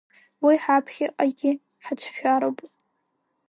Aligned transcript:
Уи 0.45 0.55
ҳаԥхьаҟагьы 0.63 1.51
ҳацәшәароуп. 1.83 2.59